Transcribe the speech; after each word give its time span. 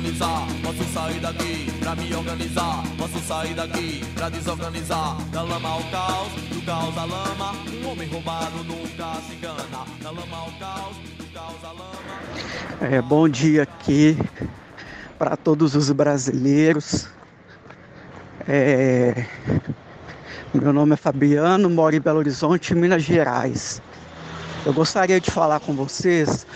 Pra 0.00 0.10
desorganizar. 0.10 0.46
Posso 0.62 0.84
sair 0.92 1.20
daqui 1.20 1.72
pra 1.78 1.94
me 1.94 2.14
organizar. 2.14 2.82
Posso 2.96 3.18
sair 3.20 3.54
daqui 3.54 4.00
pra 4.14 4.28
desorganizar. 4.28 5.16
Da 5.30 5.42
lama 5.42 5.68
ao 5.68 5.82
caos, 5.84 6.32
do 6.48 6.64
caos 6.64 6.96
à 6.96 7.04
lama. 7.04 7.52
Um 7.82 7.88
homem 7.88 8.08
roubado 8.08 8.64
nunca 8.64 9.20
se 9.26 9.34
engana. 9.34 9.86
Da 10.02 10.10
lama 10.10 10.36
ao 10.36 10.50
caos, 10.58 10.96
do 11.18 11.24
caos 11.32 11.64
à 11.64 11.72
lama. 11.72 11.90
É, 12.80 13.02
bom 13.02 13.28
dia 13.28 13.62
aqui 13.62 14.16
para 15.18 15.36
todos 15.36 15.74
os 15.74 15.90
brasileiros. 15.90 17.08
É, 18.48 19.26
meu 20.54 20.72
nome 20.72 20.94
é 20.94 20.96
Fabiano, 20.96 21.68
moro 21.68 21.94
em 21.94 22.00
Belo 22.00 22.18
Horizonte, 22.18 22.74
Minas 22.74 23.02
Gerais. 23.02 23.82
Eu 24.64 24.72
gostaria 24.72 25.20
de 25.20 25.30
falar 25.30 25.60
com 25.60 25.74
vocês 25.74 26.46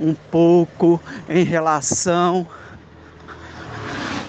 um 0.00 0.14
pouco 0.14 1.00
em 1.28 1.44
relação 1.44 2.46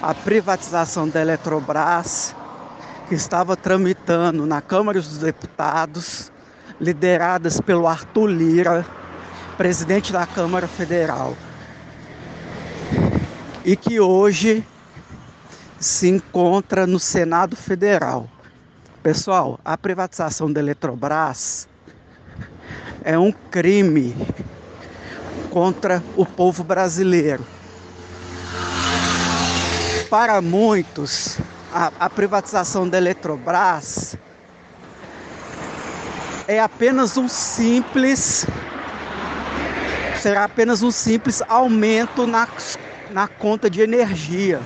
à 0.04 0.14
privatização 0.14 1.08
da 1.08 1.22
Eletrobras, 1.22 2.36
que 3.08 3.14
estava 3.14 3.56
tramitando 3.56 4.44
na 4.44 4.60
Câmara 4.60 5.00
dos 5.00 5.16
Deputados, 5.16 6.30
lideradas 6.78 7.58
pelo 7.58 7.88
Arthur 7.88 8.26
Lira, 8.26 8.84
presidente 9.56 10.12
da 10.12 10.26
Câmara 10.26 10.68
Federal, 10.68 11.34
e 13.64 13.74
que 13.76 13.98
hoje 13.98 14.62
se 15.80 16.10
encontra 16.10 16.86
no 16.86 16.98
Senado 16.98 17.56
Federal. 17.56 18.28
Pessoal, 19.02 19.58
a 19.64 19.78
privatização 19.78 20.52
da 20.52 20.60
Eletrobras 20.60 21.66
é 23.02 23.18
um 23.18 23.32
crime 23.32 24.14
contra 25.48 26.02
o 26.14 26.26
povo 26.26 26.62
brasileiro. 26.62 27.53
Para 30.14 30.40
muitos, 30.40 31.38
a, 31.72 31.90
a 31.98 32.08
privatização 32.08 32.88
da 32.88 32.98
Eletrobras 32.98 34.16
é 36.46 36.60
apenas 36.60 37.16
um 37.16 37.26
simples 37.26 38.46
será 40.22 40.44
apenas 40.44 40.84
um 40.84 40.92
simples 40.92 41.42
aumento 41.48 42.28
na, 42.28 42.46
na 43.10 43.26
conta 43.26 43.68
de 43.68 43.80
energia. 43.80 44.60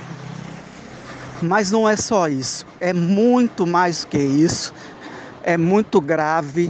Mas 1.41 1.71
não 1.71 1.89
é 1.89 1.97
só 1.97 2.27
isso, 2.27 2.63
é 2.79 2.93
muito 2.93 3.65
mais 3.65 4.05
que 4.05 4.19
isso. 4.19 4.71
É 5.41 5.57
muito 5.57 5.99
grave 5.99 6.69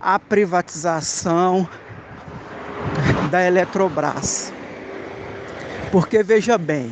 a 0.00 0.18
privatização 0.18 1.68
da 3.30 3.44
Eletrobras. 3.44 4.50
Porque 5.92 6.22
veja 6.22 6.56
bem, 6.56 6.90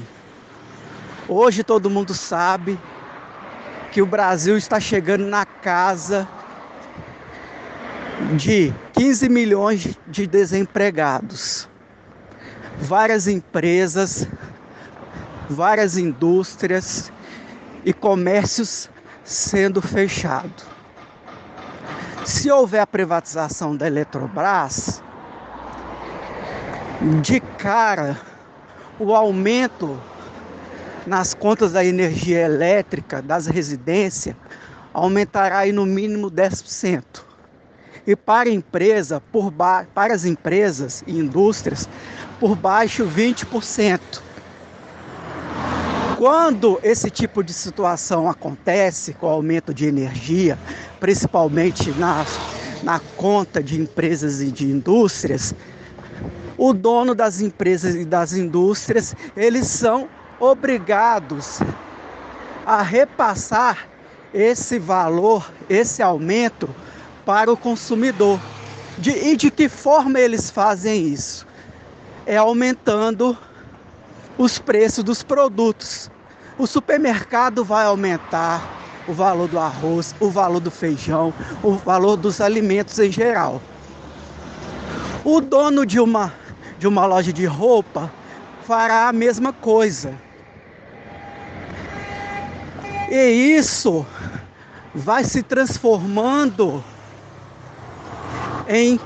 hoje 1.28 1.62
todo 1.62 1.90
mundo 1.90 2.14
sabe 2.14 2.78
que 3.90 4.00
o 4.00 4.06
Brasil 4.06 4.56
está 4.56 4.80
chegando 4.80 5.24
na 5.24 5.44
casa 5.44 6.26
de 8.36 8.72
15 8.94 9.28
milhões 9.28 9.98
de 10.06 10.26
desempregados. 10.26 11.68
Várias 12.78 13.26
empresas, 13.26 14.26
várias 15.48 15.96
indústrias 15.96 17.12
e 17.84 17.92
comércios 17.92 18.88
sendo 19.24 19.82
fechados. 19.82 20.64
Se 22.24 22.50
houver 22.50 22.80
a 22.80 22.86
privatização 22.86 23.76
da 23.76 23.86
Eletrobras, 23.86 25.02
de 27.20 27.40
cara 27.40 28.20
o 28.98 29.14
aumento 29.14 30.00
nas 31.06 31.34
contas 31.34 31.72
da 31.72 31.84
energia 31.84 32.40
elétrica 32.40 33.20
das 33.20 33.46
residências 33.46 34.36
aumentará 34.92 35.58
aí 35.58 35.72
no 35.72 35.86
mínimo 35.86 36.30
10%. 36.30 37.02
E 38.06 38.16
para 38.16 38.50
empresa, 38.50 39.20
por 39.32 39.50
ba... 39.50 39.86
para 39.94 40.14
as 40.14 40.24
empresas 40.24 41.02
e 41.06 41.12
indústrias, 41.18 41.88
por 42.38 42.56
baixo 42.56 43.06
20%. 43.06 44.00
Quando 46.18 46.78
esse 46.82 47.10
tipo 47.10 47.42
de 47.42 47.52
situação 47.52 48.28
acontece 48.28 49.12
com 49.14 49.26
o 49.26 49.30
aumento 49.30 49.72
de 49.72 49.86
energia, 49.86 50.58
principalmente 51.00 51.90
na, 51.92 52.24
na 52.82 53.00
conta 53.16 53.62
de 53.62 53.80
empresas 53.80 54.40
e 54.40 54.50
de 54.50 54.66
indústrias, 54.66 55.54
o 56.56 56.72
dono 56.72 57.14
das 57.14 57.40
empresas 57.40 57.94
e 57.94 58.04
das 58.04 58.34
indústrias, 58.34 59.16
eles 59.36 59.66
são 59.66 60.08
obrigados 60.42 61.60
a 62.66 62.82
repassar 62.82 63.86
esse 64.34 64.76
valor, 64.76 65.48
esse 65.70 66.02
aumento 66.02 66.68
para 67.24 67.52
o 67.52 67.56
consumidor. 67.56 68.40
De, 68.98 69.12
e 69.12 69.36
de 69.36 69.52
que 69.52 69.68
forma 69.68 70.18
eles 70.18 70.50
fazem 70.50 71.06
isso? 71.06 71.46
É 72.26 72.36
aumentando 72.36 73.38
os 74.36 74.58
preços 74.58 75.04
dos 75.04 75.22
produtos. 75.22 76.10
O 76.58 76.66
supermercado 76.66 77.64
vai 77.64 77.84
aumentar 77.84 78.68
o 79.06 79.12
valor 79.12 79.46
do 79.46 79.60
arroz, 79.60 80.12
o 80.18 80.28
valor 80.28 80.58
do 80.58 80.72
feijão, 80.72 81.32
o 81.62 81.74
valor 81.74 82.16
dos 82.16 82.40
alimentos 82.40 82.98
em 82.98 83.12
geral. 83.12 83.62
O 85.24 85.40
dono 85.40 85.86
de 85.86 86.00
uma, 86.00 86.34
de 86.80 86.88
uma 86.88 87.06
loja 87.06 87.32
de 87.32 87.46
roupa 87.46 88.10
fará 88.64 89.08
a 89.08 89.12
mesma 89.12 89.52
coisa. 89.52 90.12
E 93.14 93.58
isso 93.58 94.06
vai 94.94 95.22
se 95.22 95.42
transformando 95.42 96.82
em 98.66 98.98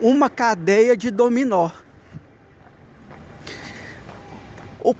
uma 0.00 0.28
cadeia 0.28 0.96
de 0.96 1.08
dominó. 1.08 1.70
O, 4.80 4.92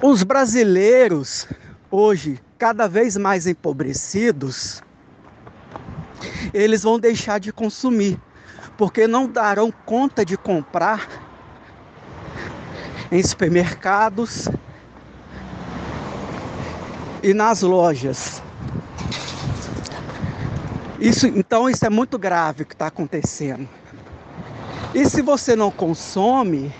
os 0.00 0.22
brasileiros 0.22 1.46
hoje 1.90 2.40
cada 2.56 2.88
vez 2.88 3.14
mais 3.18 3.46
empobrecidos, 3.46 4.82
eles 6.54 6.82
vão 6.82 6.98
deixar 6.98 7.38
de 7.38 7.52
consumir, 7.52 8.18
porque 8.78 9.06
não 9.06 9.28
darão 9.28 9.70
conta 9.84 10.24
de 10.24 10.38
comprar 10.38 11.06
em 13.12 13.22
supermercados 13.22 14.48
e 17.26 17.34
nas 17.34 17.60
lojas. 17.60 18.40
Isso, 21.00 21.26
então 21.26 21.68
isso 21.68 21.84
é 21.84 21.90
muito 21.90 22.16
grave 22.16 22.62
o 22.62 22.66
que 22.66 22.72
está 22.72 22.86
acontecendo. 22.86 23.68
E 24.94 25.04
se 25.10 25.22
você 25.22 25.56
não 25.56 25.68
consome, 25.68 26.72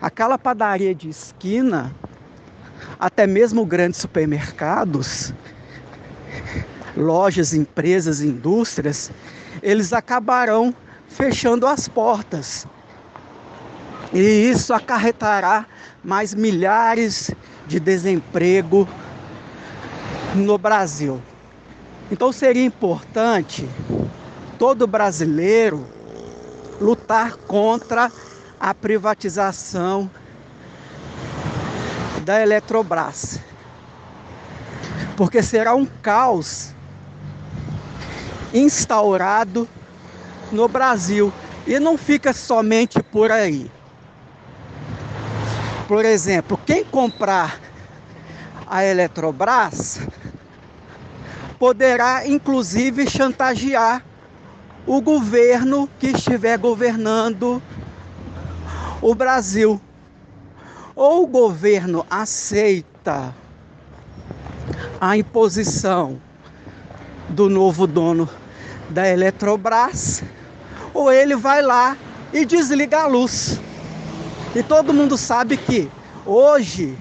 aquela 0.00 0.38
padaria 0.38 0.94
de 0.94 1.10
esquina 1.10 1.94
até 2.98 3.26
mesmo 3.26 3.66
grandes 3.66 4.00
supermercados, 4.00 5.34
lojas, 6.96 7.52
empresas, 7.52 8.22
indústrias, 8.22 9.10
eles 9.62 9.92
acabarão 9.92 10.74
fechando 11.06 11.66
as 11.66 11.86
portas. 11.86 12.66
E 14.10 14.20
isso 14.20 14.72
acarretará 14.72 15.66
mais 16.02 16.32
milhares 16.32 17.30
de 17.66 17.78
desemprego 17.78 18.88
no 20.36 20.58
Brasil. 20.58 21.20
Então 22.10 22.30
seria 22.32 22.64
importante 22.64 23.68
todo 24.58 24.86
brasileiro 24.86 25.86
lutar 26.80 27.36
contra 27.36 28.10
a 28.60 28.74
privatização 28.74 30.10
da 32.22 32.40
Eletrobras. 32.40 33.40
Porque 35.16 35.42
será 35.42 35.74
um 35.74 35.86
caos 35.86 36.74
instaurado 38.52 39.68
no 40.52 40.68
Brasil 40.68 41.32
e 41.66 41.80
não 41.80 41.96
fica 41.96 42.32
somente 42.32 43.02
por 43.02 43.32
aí. 43.32 43.70
Por 45.88 46.04
exemplo, 46.04 46.58
quem 46.66 46.84
comprar 46.84 47.60
a 48.66 48.84
Eletrobras 48.84 50.00
poderá 51.58 52.26
inclusive 52.26 53.08
chantagear 53.08 54.04
o 54.86 55.00
governo 55.00 55.88
que 55.98 56.08
estiver 56.08 56.56
governando 56.58 57.62
o 59.00 59.14
Brasil. 59.14 59.80
Ou 60.94 61.24
o 61.24 61.26
governo 61.26 62.06
aceita 62.08 63.34
a 65.00 65.16
imposição 65.16 66.20
do 67.28 67.50
novo 67.50 67.86
dono 67.86 68.28
da 68.88 69.06
Eletrobras, 69.06 70.22
ou 70.94 71.12
ele 71.12 71.36
vai 71.36 71.60
lá 71.60 71.96
e 72.32 72.44
desliga 72.44 73.02
a 73.02 73.06
luz. 73.06 73.60
E 74.54 74.62
todo 74.62 74.94
mundo 74.94 75.18
sabe 75.18 75.56
que 75.56 75.90
hoje 76.24 76.96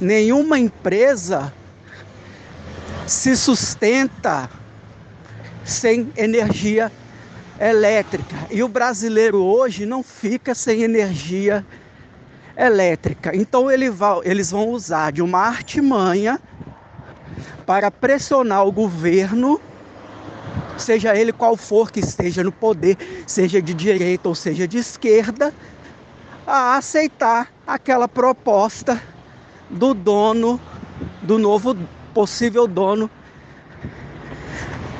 nenhuma 0.00 0.58
empresa 0.58 1.52
se 3.06 3.36
sustenta 3.36 4.48
sem 5.64 6.12
energia 6.16 6.90
elétrica. 7.60 8.36
E 8.50 8.62
o 8.62 8.68
brasileiro 8.68 9.42
hoje 9.42 9.86
não 9.86 10.02
fica 10.02 10.54
sem 10.54 10.82
energia 10.82 11.64
elétrica. 12.56 13.34
Então 13.34 13.70
ele 13.70 13.86
eles 14.24 14.50
vão 14.50 14.68
usar 14.68 15.12
de 15.12 15.22
uma 15.22 15.40
artimanha 15.40 16.40
para 17.66 17.90
pressionar 17.90 18.66
o 18.66 18.72
governo, 18.72 19.60
seja 20.76 21.16
ele 21.16 21.32
qual 21.32 21.56
for 21.56 21.90
que 21.90 22.00
esteja 22.00 22.44
no 22.44 22.52
poder, 22.52 22.96
seja 23.26 23.60
de 23.60 23.72
direita 23.72 24.28
ou 24.28 24.34
seja 24.34 24.68
de 24.68 24.78
esquerda, 24.78 25.52
a 26.46 26.76
aceitar 26.76 27.50
aquela 27.66 28.06
proposta 28.06 29.00
do 29.70 29.94
dono, 29.94 30.60
do 31.22 31.38
novo 31.38 31.74
possível 32.14 32.66
dono 32.68 33.10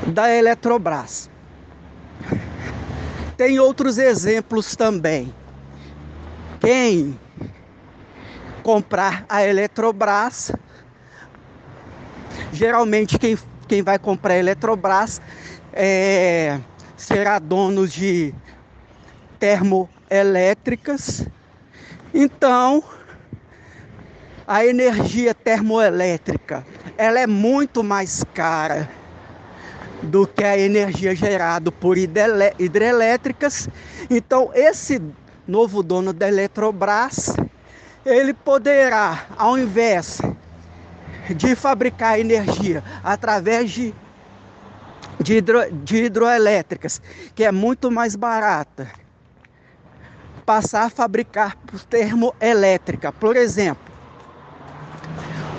da 0.06 0.28
Eletrobras. 0.34 1.30
Tem 3.36 3.58
outros 3.58 3.96
exemplos 3.98 4.76
também. 4.76 5.32
Quem 6.60 7.18
comprar 8.62 9.24
a 9.28 9.44
Eletrobras, 9.44 10.52
geralmente 12.52 13.18
quem, 13.18 13.38
quem 13.68 13.82
vai 13.82 13.98
comprar 13.98 14.34
a 14.34 14.38
Eletrobras 14.38 15.20
é, 15.72 16.58
será 16.96 17.38
dono 17.38 17.86
de 17.86 18.34
termoelétricas. 19.38 21.26
Então, 22.12 22.82
a 24.46 24.64
energia 24.64 25.34
termoelétrica, 25.34 26.64
ela 26.96 27.20
é 27.20 27.26
muito 27.26 27.82
mais 27.82 28.24
cara 28.34 28.88
do 30.02 30.26
que 30.26 30.44
a 30.44 30.58
energia 30.58 31.14
gerada 31.14 31.72
por 31.72 31.96
hidrelétricas. 31.96 33.68
Então, 34.10 34.50
esse 34.54 35.00
novo 35.46 35.82
dono 35.82 36.12
da 36.12 36.28
Eletrobras, 36.28 37.34
ele 38.04 38.34
poderá, 38.34 39.26
ao 39.36 39.58
invés 39.58 40.20
de 41.34 41.54
fabricar 41.54 42.18
energia 42.18 42.84
através 43.02 43.70
de, 43.70 43.94
de, 45.20 45.38
hidro, 45.38 45.72
de 45.72 46.04
hidroelétricas, 46.04 47.00
que 47.34 47.44
é 47.44 47.52
muito 47.52 47.90
mais 47.90 48.14
barata, 48.14 48.90
passar 50.44 50.84
a 50.84 50.90
fabricar 50.90 51.56
por 51.66 51.80
termoelétrica. 51.84 53.10
Por 53.10 53.36
exemplo, 53.36 53.92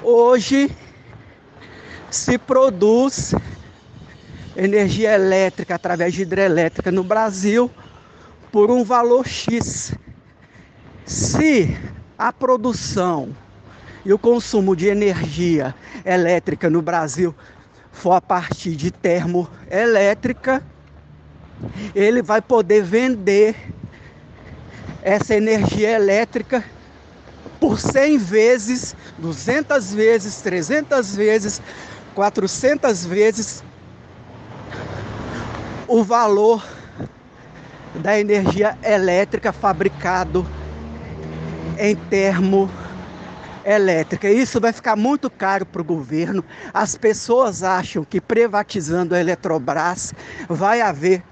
hoje 0.04 0.70
se 2.16 2.38
produz 2.38 3.36
energia 4.56 5.14
elétrica 5.14 5.76
através 5.76 6.14
de 6.14 6.22
hidrelétrica 6.22 6.92
no 6.92 7.04
Brasil 7.04 7.70
por 8.52 8.72
um 8.72 8.84
valor 8.84 9.28
X. 9.28 9.94
Se 11.06 11.78
a 12.18 12.32
produção 12.32 13.36
e 14.06 14.14
o 14.14 14.18
consumo 14.18 14.76
de 14.76 14.88
energia 14.88 15.76
elétrica 16.06 16.70
no 16.70 16.82
Brasil 16.82 17.36
for 17.92 18.14
a 18.14 18.22
partir 18.22 18.76
de 18.76 18.92
termoelétrica, 18.92 20.64
ele 21.94 22.22
vai 22.22 22.42
poder 22.42 22.82
vender 22.82 23.56
essa 25.02 25.36
energia 25.36 25.92
elétrica 25.92 26.64
por 27.60 27.80
100 27.80 28.18
vezes, 28.18 28.96
200 29.18 29.94
vezes, 29.94 30.42
300 30.42 31.16
vezes, 31.16 31.62
400 32.16 33.06
vezes 33.06 33.64
o 35.88 36.04
valor 36.04 36.66
da 37.96 38.20
energia 38.20 38.78
elétrica 38.84 39.52
fabricado 39.54 40.48
em 41.78 41.96
termo 41.96 42.70
elétrica. 43.66 44.30
Isso 44.30 44.62
vai 44.62 44.72
ficar 44.72 44.96
muito 44.96 45.30
caro 45.30 45.66
para 45.66 45.82
o 45.82 45.86
governo. 45.86 46.44
As 46.74 46.96
pessoas 46.96 47.64
acham 47.64 48.04
que 48.04 48.22
privatizando 48.22 49.14
a 49.14 49.20
Eletrobras 49.20 50.14
vai 50.48 50.82
haver 50.82 51.24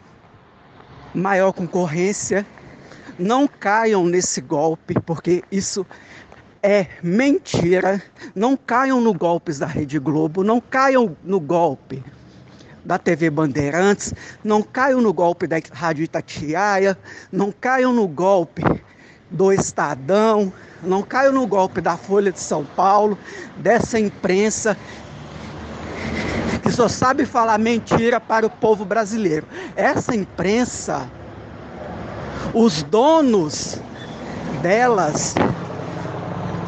maior 1.14 1.54
concorrência. 1.54 2.46
Não 3.18 3.48
caiam 3.48 4.06
nesse 4.06 4.42
golpe, 4.42 4.96
porque 5.06 5.44
isso 5.52 5.86
é 6.64 6.88
mentira. 7.04 8.02
Não 8.34 8.56
caiam 8.56 9.02
no 9.02 9.14
golpes 9.14 9.60
da 9.60 9.68
Rede 9.68 10.00
Globo, 10.00 10.44
não 10.44 10.62
caiam 10.62 11.16
no 11.22 11.40
golpe 11.40 12.02
da 12.86 12.98
TV 12.98 13.30
Bandeirantes, 13.30 14.14
não 14.44 14.62
caiam 14.62 15.02
no 15.02 15.14
golpe 15.14 15.46
da 15.46 15.58
Rádio 15.72 16.04
Itatiaia, 16.04 16.98
não 17.32 17.52
caiam 17.52 17.94
no 17.94 18.08
golpe 18.08 18.64
do 19.30 19.52
Estadão, 19.52 20.52
não 20.82 21.02
caiam 21.02 21.34
no 21.34 21.46
golpe 21.46 21.82
da 21.82 21.98
Folha 21.98 22.32
de 22.32 22.40
São 22.40 22.66
Paulo, 22.66 23.18
dessa 23.58 24.00
imprensa 24.00 24.78
que 26.62 26.72
só 26.72 26.88
sabe 26.88 27.26
falar 27.26 27.58
mentira 27.58 28.20
para 28.20 28.46
o 28.46 28.50
povo 28.50 28.86
brasileiro. 28.86 29.46
Essa 29.76 30.16
imprensa, 30.16 31.10
os 32.54 32.84
donos 32.84 33.80
delas 34.62 35.36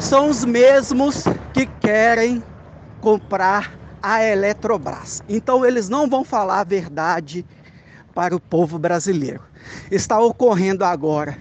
são 0.00 0.28
os 0.28 0.44
mesmos 0.44 1.24
que 1.52 1.66
querem 1.80 2.42
comprar 3.00 3.72
a 4.02 4.22
Eletrobras. 4.22 5.22
Então 5.28 5.64
eles 5.64 5.88
não 5.88 6.08
vão 6.08 6.24
falar 6.24 6.60
a 6.60 6.64
verdade 6.64 7.44
para 8.14 8.34
o 8.34 8.40
povo 8.40 8.78
brasileiro. 8.78 9.42
Está 9.90 10.18
ocorrendo 10.20 10.84
agora, 10.84 11.36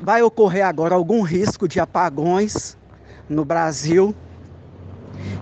vai 0.00 0.22
ocorrer 0.22 0.64
agora 0.64 0.94
algum 0.94 1.22
risco 1.22 1.66
de 1.66 1.80
apagões 1.80 2.76
no 3.28 3.44
Brasil. 3.44 4.14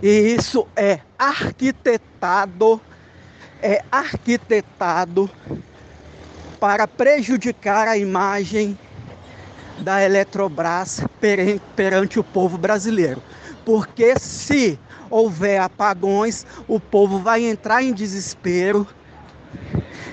E 0.03 0.35
isso 0.35 0.67
é 0.77 1.01
arquitetado, 1.19 2.81
é 3.61 3.83
arquitetado 3.91 5.31
para 6.61 6.87
prejudicar 6.87 7.89
a 7.89 7.99
imagem 7.99 8.79
da 9.79 10.03
Eletrobras 10.03 11.03
perante 11.77 12.19
o 12.19 12.25
povo 12.25 12.57
brasileiro. 12.59 13.23
Porque 13.65 14.19
se 14.19 14.79
houver 15.11 15.61
apagões, 15.61 16.47
o 16.69 16.79
povo 16.79 17.19
vai 17.19 17.45
entrar 17.45 17.83
em 17.83 17.93
desespero 17.93 18.87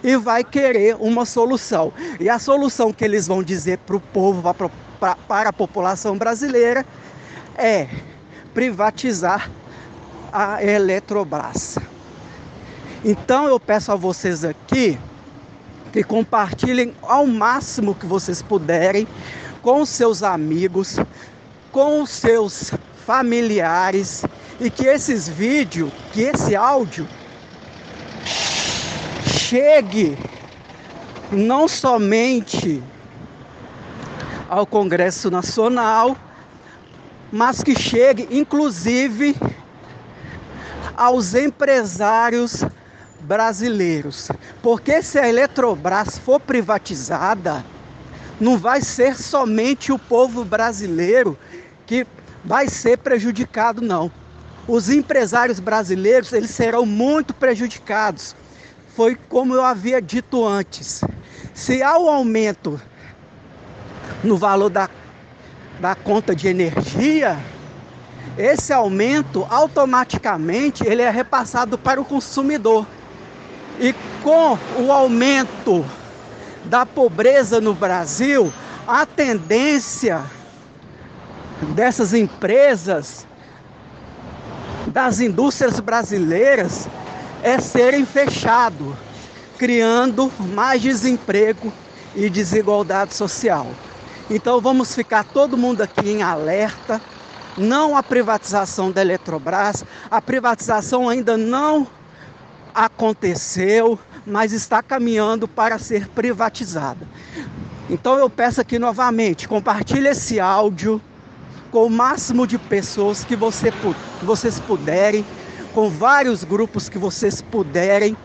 e 0.03 0.15
vai 0.15 0.44
querer 0.44 0.96
uma 1.00 1.25
solução. 1.25 1.94
E 2.20 2.30
a 2.30 2.39
solução 2.39 2.94
que 2.94 3.03
eles 3.03 3.27
vão 3.27 3.44
dizer 3.44 3.77
para 3.80 3.96
o 3.96 4.00
povo, 4.00 4.41
para 5.27 5.50
a 5.50 5.53
população 5.53 6.18
brasileira, 6.18 6.86
é 7.58 7.88
privatizar 8.53 9.50
a 10.32 10.63
Eletrobras. 10.63 11.77
Então 13.03 13.48
eu 13.48 13.60
peço 13.60 13.91
a 13.91 13.96
vocês 13.96 14.46
aqui 14.46 14.98
que 15.91 16.03
compartilhem 16.03 16.96
ao 17.01 17.27
máximo 17.27 17.94
que 17.94 18.06
vocês 18.06 18.41
puderem 18.41 19.08
com 19.62 19.86
seus 19.86 20.24
amigos, 20.24 20.98
com 21.72 22.06
seus 22.06 22.72
familiares 23.06 24.24
e 24.60 24.70
que 24.70 24.86
esses 24.86 25.27
vídeos, 25.27 25.91
que 26.13 26.22
esse 26.22 26.56
áudio 26.56 27.08
chegue 29.25 30.18
não 31.32 31.68
somente 31.68 32.84
ao 34.50 34.65
Congresso 34.65 35.32
Nacional, 35.32 36.18
mas 37.32 37.63
que 37.63 37.74
chegue 37.74 38.27
inclusive 38.30 39.36
aos 40.96 41.34
empresários 41.34 42.63
brasileiros. 43.22 44.30
Porque 44.62 45.01
se 45.01 45.18
a 45.18 45.27
Eletrobras 45.27 46.18
for 46.18 46.39
privatizada, 46.39 47.63
não 48.41 48.57
vai 48.57 48.81
ser 48.81 49.15
somente 49.15 49.91
o 49.91 50.00
povo 50.00 50.43
brasileiro 50.43 51.38
que 51.86 52.07
vai 52.43 52.67
ser 52.67 52.98
prejudicado, 52.98 53.81
não. 53.81 54.12
Os 54.67 54.89
empresários 54.89 55.60
brasileiros, 55.60 56.33
eles 56.33 56.50
serão 56.50 56.83
muito 56.83 57.36
prejudicados. 57.36 58.36
Foi 58.95 59.15
como 59.29 59.53
eu 59.53 59.63
havia 59.63 60.01
dito 60.01 60.45
antes. 60.45 61.01
Se 61.53 61.83
há 61.83 62.00
um 62.00 62.10
aumento 62.10 62.81
no 64.24 64.38
valor 64.38 64.69
da, 64.69 64.89
da 65.79 65.93
conta 65.93 66.36
de 66.36 66.48
energia, 66.48 67.38
esse 68.39 68.74
aumento 68.74 69.45
automaticamente 69.51 70.83
ele 70.83 71.03
é 71.03 71.12
repassado 71.12 71.77
para 71.77 72.01
o 72.01 72.05
consumidor. 72.05 72.88
E 73.79 73.93
com 74.24 74.57
o 74.79 74.91
aumento 74.91 75.86
da 76.65 76.86
pobreza 76.86 77.60
no 77.60 77.74
Brasil, 77.74 78.51
a 78.88 79.06
tendência 79.06 80.24
dessas 81.74 82.13
empresas, 82.13 83.25
das 84.88 85.20
indústrias 85.20 85.80
brasileiras, 85.80 86.88
é 87.44 87.60
serem 87.60 88.06
fechados, 88.06 88.96
criando 89.58 90.32
mais 90.39 90.82
desemprego 90.82 91.72
e 92.15 92.30
desigualdade 92.30 93.13
social. 93.13 93.68
Então 94.30 94.60
vamos 94.62 94.96
ficar 94.96 95.24
todo 95.24 95.58
mundo 95.58 95.82
aqui 95.82 96.10
em 96.10 96.24
alerta. 96.24 97.01
Não 97.58 97.98
a 97.98 98.01
privatização 98.01 98.91
da 98.91 99.01
Eletrobras, 99.01 99.84
a 100.10 100.22
privatização 100.22 101.10
ainda 101.10 101.36
não 101.36 101.86
aconteceu, 102.74 104.00
mas 104.25 104.54
está 104.54 104.82
caminhando 104.82 105.48
para 105.48 105.78
ser 105.78 106.08
privatizada. 106.10 107.08
Então 107.90 108.18
eu 108.18 108.30
peço 108.30 108.62
aqui 108.62 108.78
novamente, 108.80 109.48
compartilhe 109.48 110.08
esse 110.08 110.40
áudio 110.40 111.01
com 111.72 111.86
o 111.86 111.90
máximo 111.90 112.46
de 112.46 112.58
pessoas 112.58 113.24
que 113.24 113.36
você, 113.36 113.72
vocês 114.22 114.60
puderem, 114.60 115.25
com 115.74 115.90
vários 115.90 116.44
grupos 116.44 116.90
que 116.90 116.98
vocês 116.98 117.42
puderem. 117.42 118.16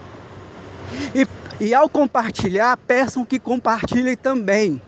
E, 1.14 1.26
e 1.64 1.74
ao 1.74 1.88
compartilhar, 1.88 2.76
peçam 2.76 3.24
que 3.24 3.38
compartilhem 3.38 4.16
também. 4.16 4.82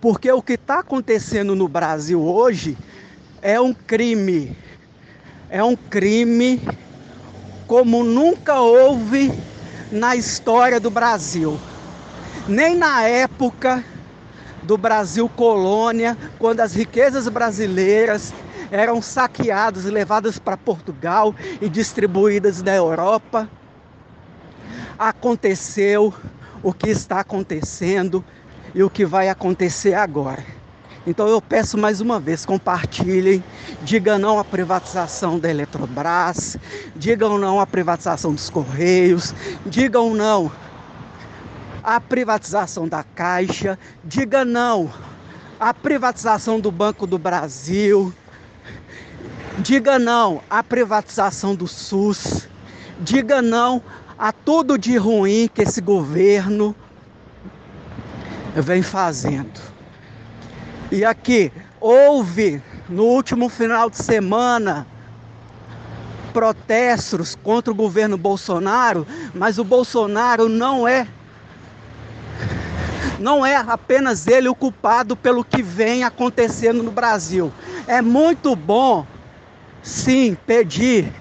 Porque 0.00 0.30
o 0.30 0.42
que 0.42 0.54
está 0.54 0.80
acontecendo 0.80 1.54
no 1.54 1.68
Brasil 1.68 2.22
hoje 2.22 2.76
é 3.42 3.60
um 3.60 3.74
crime. 3.74 4.56
É 5.48 5.62
um 5.62 5.76
crime 5.76 6.60
como 7.66 8.02
nunca 8.02 8.60
houve 8.60 9.32
na 9.90 10.14
história 10.14 10.78
do 10.78 10.90
Brasil. 10.90 11.58
Nem 12.46 12.76
na 12.76 13.02
época 13.02 13.84
do 14.62 14.76
Brasil 14.76 15.28
colônia, 15.28 16.16
quando 16.38 16.60
as 16.60 16.74
riquezas 16.74 17.28
brasileiras 17.28 18.32
eram 18.70 19.02
saqueadas 19.02 19.84
e 19.84 19.90
levadas 19.90 20.38
para 20.38 20.56
Portugal 20.56 21.34
e 21.60 21.68
distribuídas 21.68 22.62
na 22.62 22.74
Europa, 22.74 23.48
aconteceu 24.98 26.14
o 26.62 26.72
que 26.72 26.90
está 26.90 27.20
acontecendo 27.20 28.24
e 28.74 28.82
o 28.82 28.90
que 28.90 29.04
vai 29.04 29.28
acontecer 29.28 29.94
agora. 29.94 30.59
Então 31.06 31.26
eu 31.26 31.40
peço 31.40 31.78
mais 31.78 32.00
uma 32.00 32.20
vez, 32.20 32.44
compartilhem, 32.44 33.42
digam 33.82 34.18
não 34.18 34.38
à 34.38 34.44
privatização 34.44 35.38
da 35.38 35.48
Eletrobras, 35.48 36.58
digam 36.94 37.38
não 37.38 37.58
à 37.58 37.66
privatização 37.66 38.34
dos 38.34 38.50
Correios, 38.50 39.34
digam 39.64 40.14
não 40.14 40.52
à 41.82 41.98
privatização 41.98 42.86
da 42.86 43.02
Caixa, 43.02 43.78
diga 44.04 44.44
não 44.44 44.92
à 45.58 45.72
privatização 45.72 46.60
do 46.60 46.70
Banco 46.70 47.06
do 47.06 47.18
Brasil, 47.18 48.12
diga 49.58 49.98
não 49.98 50.42
à 50.50 50.62
privatização 50.62 51.54
do 51.54 51.66
SUS, 51.66 52.46
diga 53.00 53.40
não 53.40 53.82
a 54.18 54.32
tudo 54.32 54.76
de 54.76 54.98
ruim 54.98 55.48
que 55.48 55.62
esse 55.62 55.80
governo 55.80 56.76
vem 58.54 58.82
fazendo. 58.82 59.69
E 60.90 61.04
aqui 61.04 61.52
houve 61.80 62.60
no 62.88 63.04
último 63.04 63.48
final 63.48 63.88
de 63.88 63.96
semana 63.96 64.86
protestos 66.32 67.36
contra 67.36 67.72
o 67.72 67.76
governo 67.76 68.16
Bolsonaro, 68.18 69.06
mas 69.32 69.58
o 69.58 69.64
Bolsonaro 69.64 70.48
não 70.48 70.86
é 70.86 71.06
não 73.20 73.44
é 73.44 73.54
apenas 73.54 74.26
ele 74.26 74.48
o 74.48 74.54
culpado 74.54 75.14
pelo 75.14 75.44
que 75.44 75.62
vem 75.62 76.02
acontecendo 76.02 76.82
no 76.82 76.90
Brasil. 76.90 77.52
É 77.86 78.00
muito 78.00 78.56
bom 78.56 79.06
sim 79.82 80.36
pedir 80.46 81.12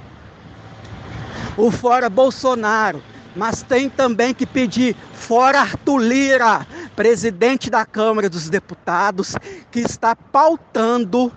o 1.57 1.69
fora 1.69 2.09
Bolsonaro, 2.09 3.03
mas 3.35 3.61
tem 3.61 3.89
também 3.89 4.33
que 4.33 4.45
pedir 4.45 4.95
fora 5.13 5.59
Arthur 5.59 5.99
Lira, 5.99 6.65
presidente 6.99 7.69
da 7.69 7.85
Câmara 7.85 8.29
dos 8.29 8.49
Deputados, 8.49 9.33
que 9.71 9.79
está 9.79 10.13
pautando 10.13 11.31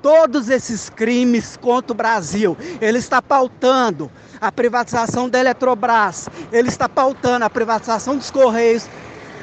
todos 0.00 0.48
esses 0.48 0.88
crimes 0.88 1.54
contra 1.54 1.92
o 1.92 1.94
Brasil. 1.94 2.56
Ele 2.80 2.96
está 2.96 3.20
pautando 3.20 4.10
a 4.40 4.50
privatização 4.50 5.28
da 5.28 5.38
Eletrobras, 5.38 6.30
ele 6.50 6.70
está 6.70 6.88
pautando 6.88 7.44
a 7.44 7.50
privatização 7.50 8.16
dos 8.16 8.30
Correios, 8.30 8.88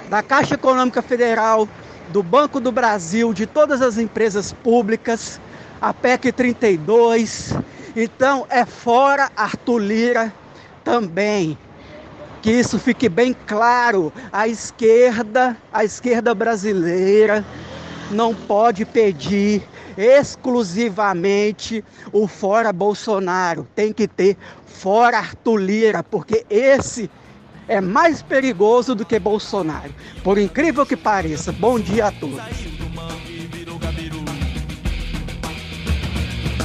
da 0.10 0.24
Caixa 0.24 0.56
Econômica 0.56 1.04
Federal, 1.04 1.70
do 2.08 2.24
Banco 2.24 2.60
do 2.60 2.72
Brasil, 2.72 3.32
de 3.32 3.46
todas 3.46 3.80
as 3.80 4.00
empresas 4.00 4.52
públicas, 4.52 5.40
a 5.80 5.94
PEC 5.94 6.32
32. 6.32 7.54
Então 7.96 8.48
é 8.50 8.66
fora 8.66 9.32
Arthur 9.38 9.78
Lira 9.78 10.34
também 10.84 11.56
que 12.42 12.52
isso 12.52 12.80
fique 12.80 13.10
bem 13.10 13.36
claro. 13.48 14.12
A 14.32 14.48
esquerda, 14.48 15.58
a 15.72 15.84
esquerda 15.84 16.34
brasileira 16.34 17.46
não 18.12 18.34
pode 18.34 18.86
pedir 18.86 19.62
exclusivamente 19.98 21.84
o 22.12 22.28
fora 22.28 22.72
Bolsonaro. 22.72 23.68
Tem 23.76 23.92
que 23.92 24.08
ter 24.08 24.38
fora 24.66 25.18
Arthur 25.18 25.58
Lira, 25.58 26.04
porque 26.04 26.46
esse 26.50 27.10
é 27.68 27.82
mais 27.82 28.22
perigoso 28.22 28.96
do 28.96 29.06
que 29.06 29.20
Bolsonaro. 29.20 29.94
Por 30.24 30.38
incrível 30.38 30.86
que 30.86 30.96
pareça. 30.96 31.52
Bom 31.52 31.80
dia 31.80 32.08
a 32.08 32.12
todos. 32.12 32.40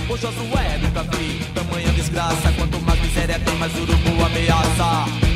O 0.09 0.16
Josué 0.16 0.78
nunca 0.81 1.02
vi 1.16 1.45
tamanha 1.52 1.93
desgraça. 1.93 2.52
Quanto 2.57 2.81
mais 2.83 3.00
miséria 3.00 3.40
tem, 3.40 3.57
mais 3.57 3.75
urubu 3.75 4.25
ameaça. 4.25 5.34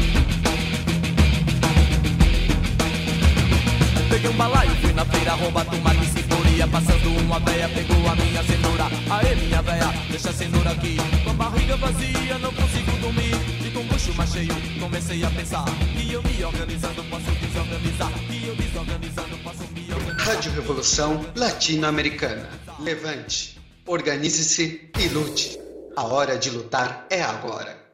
Peguei 4.19 4.31
um 4.31 4.37
balaio, 4.37 4.75
fui 4.81 4.93
na 4.95 5.05
feira 5.05 5.31
roubar 5.35 5.65
tomate 5.65 6.05
e 6.05 6.07
ceboria 6.07 6.67
Passando 6.67 7.09
uma 7.21 7.39
veia, 7.39 7.69
pegou 7.69 8.09
a 8.09 8.17
minha 8.17 8.43
cenoura. 8.43 8.87
Aê 9.11 9.37
minha 9.37 9.63
veia, 9.63 9.93
deixa 10.11 10.31
a 10.31 10.33
cenoura 10.33 10.71
aqui. 10.73 10.97
Com 11.23 11.31
a 11.31 11.35
barriga 11.35 11.77
vazia, 11.77 12.37
não 12.39 12.53
consigo 12.53 12.91
dormir. 13.01 13.37
E 13.65 13.71
com 13.71 13.79
o 13.79 13.85
bucho 13.85 14.13
mais 14.15 14.33
cheio, 14.33 14.53
comecei 14.81 15.25
a 15.25 15.31
pensar 15.31 15.65
Que 15.97 16.13
eu 16.13 16.21
me 16.25 16.45
organizando 16.45 17.05
posso 17.05 17.31
desorganizar. 17.31 18.13
Que 18.27 18.47
eu 18.49 18.57
desorganizando 18.57 19.39
posso 19.45 19.63
me 19.73 19.95
organizar. 19.95 20.35
Rádio 20.35 20.53
Revolução 20.53 21.25
Latino-Americana. 21.37 22.49
Levante, 22.81 23.57
organize-se 23.87 24.91
e 24.99 25.09
lute. 25.11 25.61
A 25.97 26.03
hora 26.03 26.37
de 26.37 26.51
lutar 26.51 27.07
é 27.09 27.23
agora 27.23 27.88